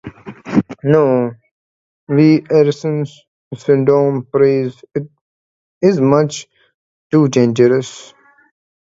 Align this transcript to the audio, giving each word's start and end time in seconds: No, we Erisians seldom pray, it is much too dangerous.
No, 0.81 1.31
we 2.07 2.41
Erisians 2.49 3.11
seldom 3.55 4.25
pray, 4.31 4.71
it 4.95 5.11
is 5.83 6.01
much 6.01 6.47
too 7.11 7.27
dangerous. 7.27 8.11